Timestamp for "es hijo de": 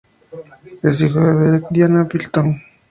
0.81-1.33